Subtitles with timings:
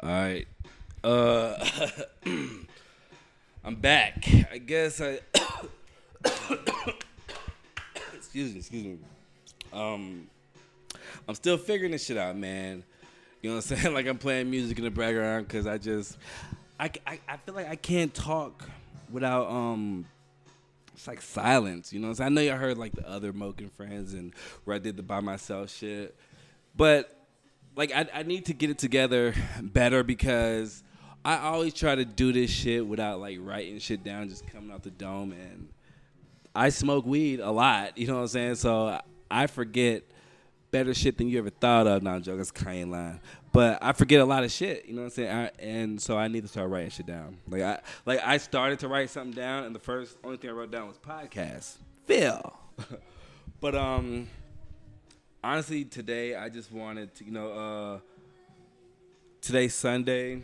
[0.00, 0.46] All right.
[1.02, 1.56] Uh,
[3.64, 4.28] I'm back.
[4.52, 5.18] I guess I.
[8.14, 8.58] excuse me.
[8.60, 8.98] Excuse me.
[9.72, 10.28] Um,
[11.26, 12.84] I'm still figuring this shit out, man.
[13.42, 13.92] You know what I'm saying?
[13.92, 16.16] Like I'm playing music in the background because I just,
[16.78, 18.68] I, I, I feel like I can't talk
[19.10, 20.06] without um.
[20.94, 22.12] It's like silence, you know.
[22.12, 25.02] So I know y'all heard like the other Moken friends and where I did the
[25.02, 26.16] by myself shit,
[26.76, 27.17] but
[27.78, 29.32] like I, I need to get it together
[29.62, 30.82] better because
[31.24, 34.82] I always try to do this shit without like writing shit down, just coming out
[34.82, 35.30] the dome.
[35.32, 35.68] And
[36.56, 38.54] I smoke weed a lot, you know what I'm saying?
[38.56, 39.00] So
[39.30, 40.02] I forget
[40.72, 42.02] better shit than you ever thought of.
[42.02, 43.20] Not joke, that's kind line.
[43.52, 45.30] But I forget a lot of shit, you know what I'm saying?
[45.30, 47.38] I, and so I need to start writing shit down.
[47.48, 50.52] Like I like I started to write something down, and the first only thing I
[50.52, 51.76] wrote down was podcast.
[52.06, 52.58] Phil.
[53.60, 54.26] but um
[55.42, 57.98] honestly, today I just wanted to, you know, uh,
[59.40, 60.42] today's Sunday,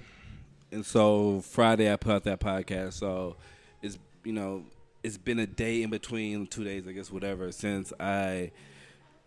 [0.71, 2.95] and so Friday I put out that podcast.
[2.95, 3.37] So
[3.83, 4.65] it's you know
[5.03, 8.51] it's been a day in between, two days, I guess, whatever, since I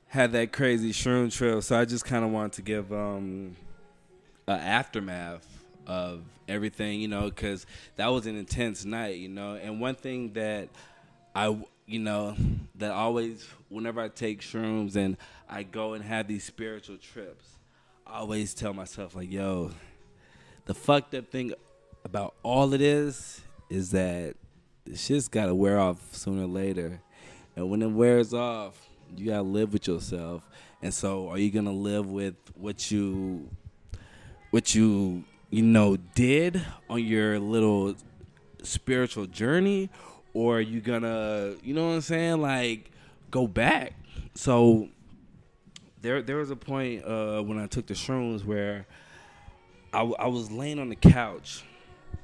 [0.08, 1.64] had that crazy shroom trip.
[1.64, 3.56] So I just kind of wanted to give um
[4.48, 5.46] an aftermath
[5.86, 7.66] of everything, you know, because
[7.98, 9.56] that was an intense night, you know.
[9.56, 10.70] And one thing that
[11.36, 11.58] I
[11.88, 12.36] you know,
[12.76, 15.16] that always, whenever I take shrooms and
[15.50, 17.46] I go and have these spiritual trips,
[18.06, 19.72] I always tell myself, like, yo,
[20.66, 21.54] the fucked up thing
[22.04, 24.36] about all it is, is that
[24.86, 27.02] the shit's gotta wear off sooner or later.
[27.56, 30.44] And when it wears off, you gotta live with yourself.
[30.82, 33.50] And so, are you gonna live with what you,
[34.52, 37.96] what you, you know, did on your little
[38.62, 39.90] spiritual journey,
[40.38, 42.92] or you gonna, you know what I'm saying, like
[43.32, 43.94] go back?
[44.36, 44.88] So
[46.02, 48.86] there, there was a point uh, when I took the shrooms where
[49.92, 51.64] I, I was laying on the couch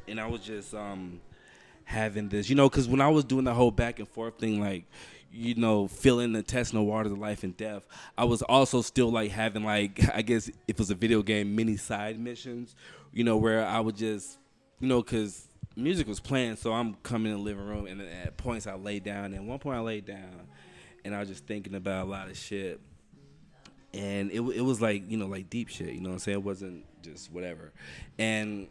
[0.08, 1.22] and I was just um,
[1.86, 4.62] having this, you know, because when I was doing the whole back and forth thing,
[4.62, 4.86] like
[5.36, 7.88] you know, filling the test intestinal waters of life and death.
[8.16, 11.56] I was also still like having like I guess if it was a video game,
[11.56, 12.76] mini side missions,
[13.12, 14.38] you know, where I would just,
[14.80, 18.38] you know, because music was playing, so I'm coming in the living room, and at
[18.38, 19.34] points I laid down.
[19.34, 20.48] And one point I laid down,
[21.04, 22.80] and I was just thinking about a lot of shit,
[23.94, 25.94] and it it was like you know like deep shit.
[25.94, 26.38] You know what I'm saying?
[26.40, 27.72] It wasn't just whatever,
[28.18, 28.68] and.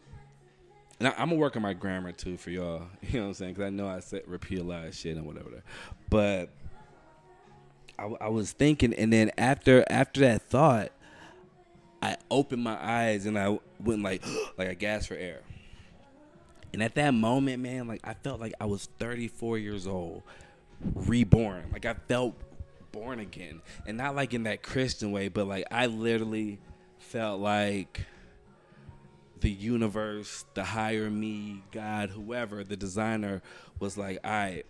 [1.00, 2.84] And I, am gonna work on my grammar too for y'all.
[3.02, 3.54] You know what I'm saying?
[3.54, 5.64] Because I know I said repeat a lot of shit and whatever.
[6.08, 6.50] But
[7.98, 10.92] I, I was thinking, and then after after that thought,
[12.00, 14.22] I opened my eyes and I went like
[14.58, 15.40] like I gasped for air.
[16.72, 20.22] And at that moment, man, like I felt like I was 34 years old,
[20.94, 21.64] reborn.
[21.72, 22.34] Like I felt
[22.92, 23.60] born again.
[23.86, 26.58] And not like in that Christian way, but like I literally
[26.98, 28.06] felt like
[29.40, 33.42] the universe, the higher me, God, whoever, the designer
[33.80, 34.64] was like, right,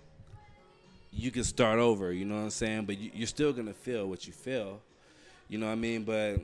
[1.13, 2.87] you can start over, you know what I'm saying?
[2.87, 4.81] But you, are still gonna feel what you feel,
[5.49, 6.05] you know what I mean?
[6.05, 6.41] But,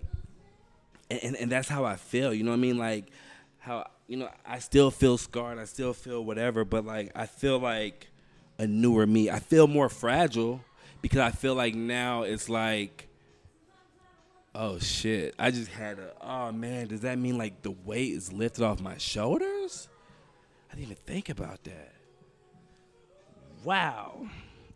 [1.10, 2.76] and, and that's how I feel, you know what I mean?
[2.76, 3.06] Like,
[3.60, 7.58] how you know I still feel scarred, I still feel whatever, but like I feel
[7.60, 8.08] like
[8.58, 9.30] a newer me.
[9.30, 10.64] I feel more fragile
[11.00, 13.06] because I feel like now it's like
[14.54, 15.34] oh shit.
[15.38, 18.80] I just had a oh man, does that mean like the weight is lifted off
[18.80, 19.88] my shoulders?
[20.70, 21.94] I didn't even think about that.
[23.62, 24.26] Wow.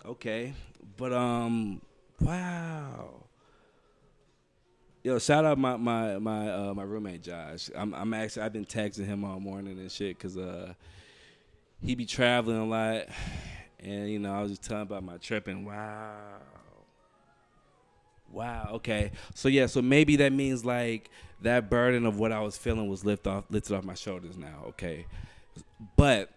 [0.04, 0.52] Okay.
[0.96, 1.80] But um
[2.20, 3.24] wow.
[5.04, 7.70] Yo, shout out my my my uh, my roommate Josh.
[7.74, 10.74] I'm I'm actually I've been texting him all morning and shit because uh
[11.84, 13.06] he be traveling a lot,
[13.80, 16.38] and you know I was just telling about my trip and wow,
[18.30, 18.70] wow.
[18.74, 22.88] Okay, so yeah, so maybe that means like that burden of what I was feeling
[22.88, 24.66] was lifted off lifted off my shoulders now.
[24.68, 25.06] Okay,
[25.96, 26.30] but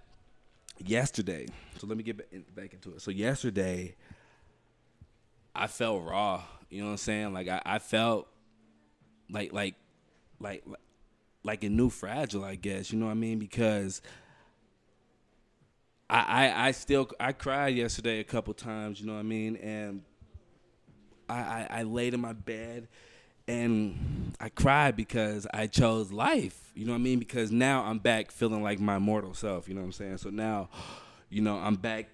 [0.83, 1.45] yesterday,
[1.77, 3.01] so let me get back into it.
[3.01, 3.93] So yesterday,
[5.53, 6.41] I felt raw.
[6.71, 7.31] You know what I'm saying?
[7.31, 8.27] Like I, I felt
[9.30, 9.75] like like
[10.40, 10.63] like
[11.44, 12.92] like a new fragile, I guess.
[12.92, 13.39] You know what I mean?
[13.39, 14.01] Because
[16.10, 16.19] I,
[16.50, 19.00] I I still I cried yesterday a couple times.
[19.00, 19.56] You know what I mean?
[19.57, 20.01] And
[21.30, 22.88] I, I, I laid in my bed
[23.48, 26.71] and I cried because I chose life.
[26.75, 27.19] You know what I mean?
[27.19, 29.68] Because now I'm back feeling like my mortal self.
[29.68, 30.18] You know what I'm saying?
[30.18, 30.69] So now,
[31.30, 32.10] you know, I'm back.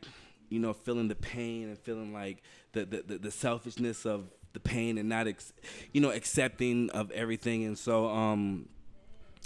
[0.49, 2.43] You know, feeling the pain and feeling like
[2.73, 5.53] the the, the, the selfishness of the pain and not, ex-
[5.93, 7.63] you know, accepting of everything.
[7.65, 8.67] And so, um,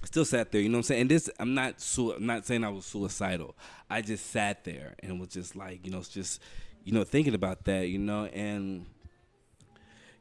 [0.03, 0.61] still sat there.
[0.61, 1.01] You know what I'm saying?
[1.01, 3.55] And this, I'm not, su- I'm not saying I was suicidal.
[3.89, 6.41] I just sat there and was just like, you know, just,
[6.83, 7.87] you know, thinking about that.
[7.87, 8.85] You know, and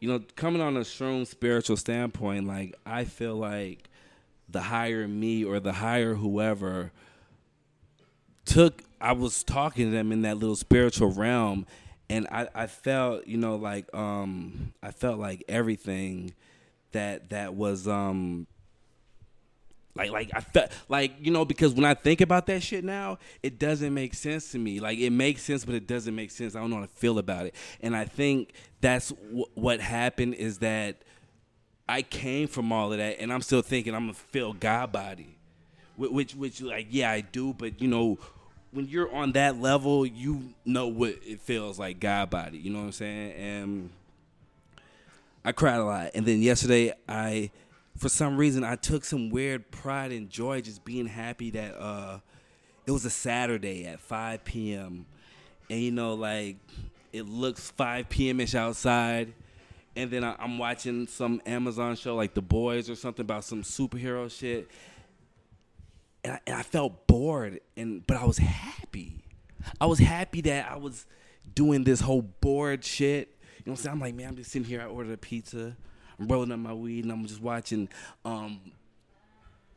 [0.05, 3.89] you know, coming on a strong spiritual standpoint, like I feel like
[4.51, 6.93] the higher me or the higher whoever
[8.45, 11.67] took I was talking to them in that little spiritual realm
[12.11, 16.35] and I, I felt, you know, like um I felt like everything
[16.93, 18.47] that that was um
[19.97, 23.19] like like I felt like you know because when I think about that shit now,
[23.43, 24.81] it doesn't make sense to me.
[24.81, 26.57] Like it makes sense, but it doesn't make sense.
[26.57, 30.35] I don't know how to feel about it, and I think that's w- what happened
[30.35, 31.03] is that
[31.89, 35.37] I came from all of that, and I'm still thinking I'm gonna feel God body,
[35.97, 38.19] which which like yeah I do, but you know
[38.75, 42.59] when you're on that level, you know what it feels like God body.
[42.59, 43.33] You know what I'm saying?
[43.33, 43.91] And
[45.45, 47.51] I cried a lot, and then yesterday I
[47.97, 52.19] for some reason I took some weird pride and joy just being happy that uh
[52.87, 55.07] it was a Saturday at 5 p.m.
[55.71, 56.57] and you know like
[57.13, 58.41] it looks 5 p.m.
[58.41, 59.33] ish outside
[59.95, 63.63] and then I, am watching some Amazon show like The Boys or something about some
[63.63, 64.69] superhero shit
[66.25, 69.25] and I, and I felt bored and but I was happy
[69.81, 71.07] I was happy that I was
[71.55, 73.29] doing this whole bored shit
[73.59, 75.17] you know what I'm saying I'm like man I'm just sitting here I ordered a
[75.19, 75.77] pizza
[76.19, 77.89] I'm rolling up my weed and I'm just watching
[78.25, 78.61] um,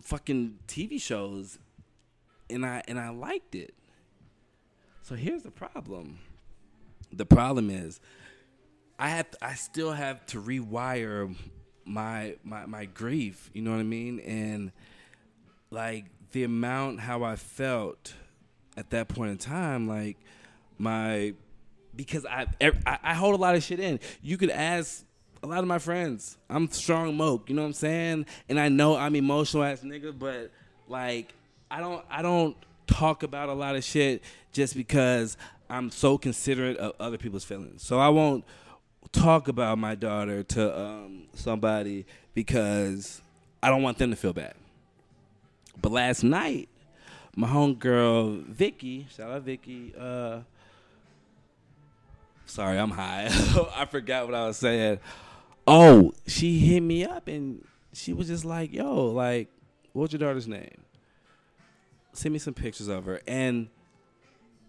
[0.01, 1.59] fucking TV shows,
[2.49, 3.73] and I and I liked it.
[5.01, 6.19] So here's the problem.
[7.11, 7.99] The problem is,
[8.99, 11.35] I have I still have to rewire
[11.85, 13.49] my my my grief.
[13.53, 14.19] You know what I mean?
[14.19, 14.71] And
[15.71, 18.13] like the amount how I felt
[18.75, 20.17] at that point in time, like
[20.77, 21.33] my
[21.95, 23.99] because I I, I hold a lot of shit in.
[24.21, 25.03] You could ask
[25.43, 26.37] a lot of my friends.
[26.49, 28.25] I'm strong moke, you know what I'm saying?
[28.49, 30.51] And I know I'm emotional ass nigga, but
[30.87, 31.33] like
[31.69, 35.37] I don't I don't talk about a lot of shit just because
[35.69, 37.83] I'm so considerate of other people's feelings.
[37.83, 38.45] So I won't
[39.11, 43.21] talk about my daughter to um, somebody because
[43.61, 44.53] I don't want them to feel bad.
[45.81, 46.69] But last night,
[47.35, 50.39] my homegirl Vicky, shout out Vicky, uh,
[52.45, 53.25] sorry, I'm high.
[53.75, 54.99] I forgot what I was saying.
[55.67, 57.63] Oh, she hit me up and
[57.93, 59.49] she was just like, "Yo, like,
[59.93, 60.83] what's your daughter's name?
[62.13, 63.67] Send me some pictures of her." And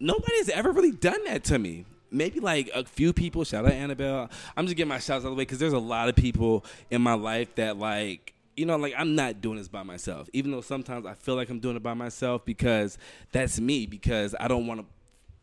[0.01, 1.85] nobody's ever really done that to me.
[2.11, 3.45] Maybe like a few people.
[3.45, 4.31] Shout out Annabelle.
[4.57, 6.65] I'm just getting my shouts out of the way because there's a lot of people
[6.91, 10.29] in my life that like you know, like I'm not doing this by myself.
[10.33, 12.99] Even though sometimes I feel like I'm doing it by myself because
[13.33, 13.87] that's me.
[13.87, 14.87] Because I don't want to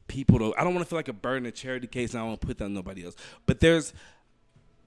[0.08, 0.54] people to.
[0.58, 2.42] I don't want to feel like a burden, a charity case, and I don't want
[2.42, 3.16] to put that on nobody else.
[3.46, 3.94] But there's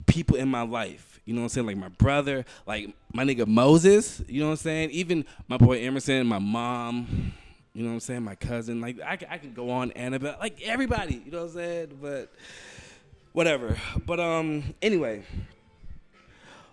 [0.07, 1.21] people in my life.
[1.25, 1.67] You know what I'm saying?
[1.67, 4.23] Like my brother, like my nigga Moses.
[4.29, 4.91] You know what I'm saying?
[4.91, 7.33] Even my boy Emerson, my mom.
[7.73, 8.23] You know what I'm saying?
[8.23, 8.81] My cousin.
[8.81, 10.37] Like I, I can go on Annabelle.
[10.39, 11.23] Like everybody.
[11.25, 11.99] You know what I'm saying?
[12.01, 12.33] But
[13.33, 13.79] whatever.
[14.05, 14.75] But um.
[14.83, 15.25] Anyway.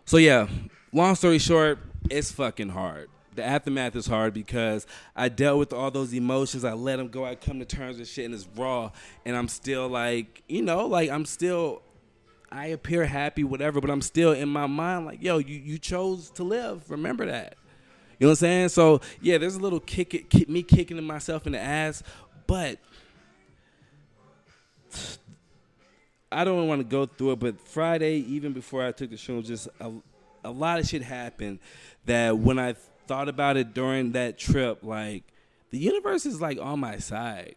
[0.05, 0.47] So yeah.
[0.95, 3.09] Long story short, it's fucking hard.
[3.33, 6.63] The aftermath is hard because I dealt with all those emotions.
[6.63, 7.25] I let them go.
[7.25, 8.91] I come to terms with shit, and it's raw.
[9.25, 11.81] And I'm still like, you know, like I'm still
[12.49, 16.29] I appear happy, whatever, but I'm still in my mind like, yo, you you chose
[16.29, 16.89] to live.
[16.89, 17.57] Remember that.
[18.17, 18.69] You know what I'm saying?
[18.69, 22.03] So yeah, there's a little kick, it, kick me kicking myself in the ass,
[22.47, 22.79] but
[26.31, 27.39] I don't want to go through it.
[27.39, 29.67] But Friday, even before I took the show, just
[30.45, 31.59] a lot of shit happened
[32.05, 32.75] that when I
[33.07, 35.23] thought about it during that trip, like
[35.71, 37.55] the universe is like on my side.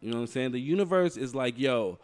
[0.00, 0.52] You know what I'm saying?
[0.52, 1.98] The universe is like, yo,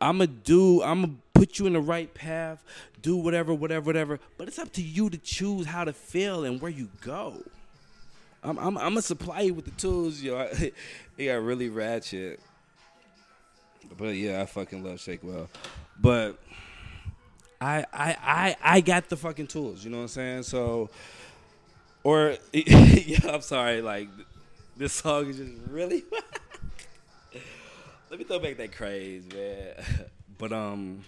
[0.00, 0.82] I'm a do.
[0.82, 2.64] I'm a put you in the right path,
[3.02, 4.20] do whatever, whatever, whatever.
[4.38, 7.42] But it's up to you to choose how to feel and where you go.
[8.42, 10.38] I'm I'm, I'm gonna supply you with the tools, yo.
[10.38, 10.74] it
[11.18, 12.40] got really ratchet.
[13.96, 15.48] But yeah, I fucking love Shakewell.
[16.00, 16.38] But
[17.64, 20.42] I I I I got the fucking tools, you know what I'm saying?
[20.42, 20.90] So
[22.02, 24.08] or yeah, I'm sorry, like
[24.76, 26.04] this song is just really
[28.10, 29.74] Let me throw back that craze, man.
[30.36, 31.04] But um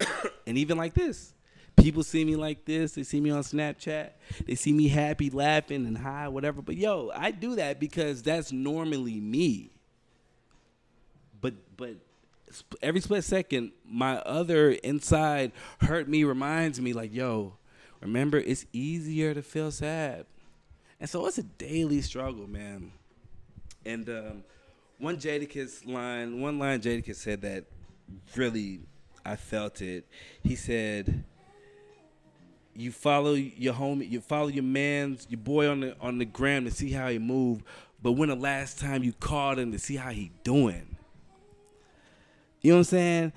[0.46, 1.32] and even like this,
[1.76, 2.92] people see me like this.
[2.92, 4.10] They see me on Snapchat.
[4.46, 6.62] They see me happy, laughing, and high, whatever.
[6.62, 9.70] But yo, I do that because that's normally me.
[11.40, 11.96] But but
[12.82, 17.54] every split second, my other inside hurt me reminds me like, yo,
[18.00, 20.26] remember it's easier to feel sad,
[21.00, 22.92] and so it's a daily struggle, man.
[23.84, 24.44] And um,
[24.98, 27.64] one Jadakiss line, one line Jadakiss said that
[28.36, 28.80] really
[29.24, 30.06] I felt it.
[30.42, 31.24] He said,
[32.74, 36.64] "You follow your homie, you follow your man's, your boy on the on the gram
[36.64, 37.62] to see how he move,
[38.02, 40.93] but when the last time you called him to see how he doing?"
[42.64, 43.32] You know what I'm saying?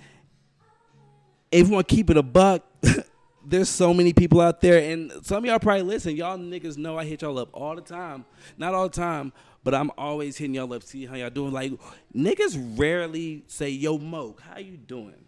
[1.51, 2.63] If you want to keep it a buck,
[3.45, 6.15] there's so many people out there, and some of y'all probably listen.
[6.15, 8.23] Y'all niggas know I hit y'all up all the time.
[8.57, 9.33] Not all the time,
[9.65, 11.51] but I'm always hitting y'all up, see how y'all doing.
[11.51, 11.73] Like
[12.15, 15.25] niggas rarely say, "Yo, Moke, how you doing?"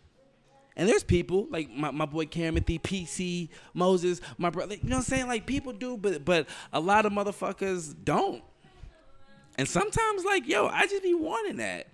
[0.77, 4.75] And there's people like my, my boy Caramothy, PC, Moses, my brother.
[4.75, 5.27] You know what I'm saying?
[5.27, 8.41] Like people do, but but a lot of motherfuckers don't.
[9.57, 11.87] And sometimes, like, yo, I just be wanting that.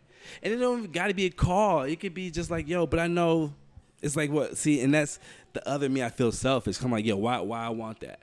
[0.43, 1.83] And it don't got to be a call.
[1.83, 3.53] It could be just like, yo, but I know
[4.01, 5.19] it's like what see, and that's
[5.53, 6.03] the other me.
[6.03, 6.77] I feel selfish.
[6.77, 8.19] Come like, yo, why why I want that?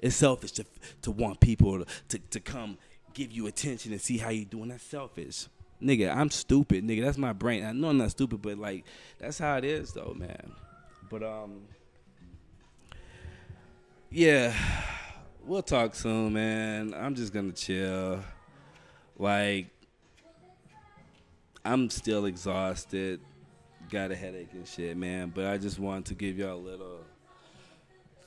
[0.00, 0.64] It's selfish to
[1.02, 2.78] to want people to, to, to come
[3.14, 4.68] give you attention and see how you doing.
[4.68, 5.46] That's selfish.
[5.82, 7.04] Nigga, I'm stupid, nigga.
[7.04, 7.64] That's my brain.
[7.64, 8.84] I know I'm not stupid, but like
[9.18, 10.52] that's how it is though, man.
[11.10, 11.62] But um
[14.10, 14.54] Yeah.
[15.44, 16.94] We'll talk soon, man.
[16.96, 18.20] I'm just gonna chill.
[19.18, 19.68] Like
[21.66, 23.20] I'm still exhausted,
[23.90, 25.32] got a headache and shit, man.
[25.34, 27.00] But I just wanted to give y'all a little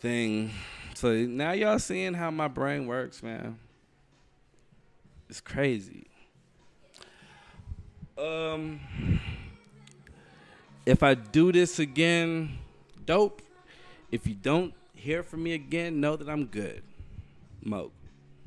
[0.01, 0.51] thing.
[0.93, 3.57] So now y'all seeing how my brain works, man.
[5.29, 6.07] It's crazy.
[8.17, 8.81] Um,
[10.85, 12.57] if I do this again,
[13.05, 13.41] dope.
[14.11, 16.83] If you don't hear from me again, know that I'm good.
[17.63, 17.93] Moke.